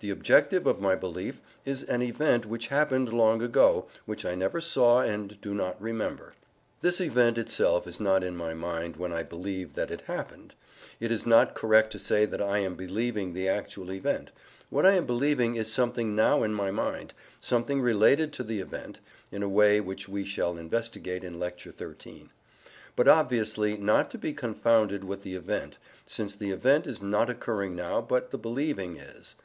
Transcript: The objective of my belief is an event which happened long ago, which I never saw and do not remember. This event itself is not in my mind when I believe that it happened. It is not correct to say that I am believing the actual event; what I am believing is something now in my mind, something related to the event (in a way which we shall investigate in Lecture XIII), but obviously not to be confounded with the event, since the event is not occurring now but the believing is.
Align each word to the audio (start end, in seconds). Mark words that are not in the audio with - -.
The 0.00 0.10
objective 0.10 0.66
of 0.66 0.80
my 0.80 0.96
belief 0.96 1.40
is 1.64 1.84
an 1.84 2.02
event 2.02 2.44
which 2.44 2.66
happened 2.66 3.12
long 3.12 3.40
ago, 3.40 3.86
which 4.06 4.24
I 4.24 4.34
never 4.34 4.60
saw 4.60 4.98
and 5.00 5.40
do 5.40 5.54
not 5.54 5.80
remember. 5.80 6.32
This 6.80 7.00
event 7.00 7.38
itself 7.38 7.86
is 7.86 8.00
not 8.00 8.24
in 8.24 8.36
my 8.36 8.54
mind 8.54 8.96
when 8.96 9.12
I 9.12 9.22
believe 9.22 9.74
that 9.74 9.92
it 9.92 10.00
happened. 10.00 10.56
It 10.98 11.12
is 11.12 11.24
not 11.24 11.54
correct 11.54 11.92
to 11.92 12.00
say 12.00 12.26
that 12.26 12.42
I 12.42 12.58
am 12.58 12.74
believing 12.74 13.32
the 13.32 13.46
actual 13.46 13.92
event; 13.92 14.32
what 14.68 14.84
I 14.84 14.94
am 14.94 15.06
believing 15.06 15.54
is 15.54 15.72
something 15.72 16.16
now 16.16 16.42
in 16.42 16.52
my 16.52 16.72
mind, 16.72 17.14
something 17.40 17.80
related 17.80 18.32
to 18.32 18.42
the 18.42 18.58
event 18.58 18.98
(in 19.30 19.44
a 19.44 19.48
way 19.48 19.80
which 19.80 20.08
we 20.08 20.24
shall 20.24 20.56
investigate 20.58 21.22
in 21.22 21.38
Lecture 21.38 21.70
XIII), 21.78 22.30
but 22.96 23.06
obviously 23.06 23.76
not 23.76 24.10
to 24.10 24.18
be 24.18 24.32
confounded 24.32 25.04
with 25.04 25.22
the 25.22 25.36
event, 25.36 25.76
since 26.04 26.34
the 26.34 26.50
event 26.50 26.84
is 26.88 27.00
not 27.00 27.30
occurring 27.30 27.76
now 27.76 28.00
but 28.00 28.32
the 28.32 28.38
believing 28.38 28.96
is. 28.96 29.36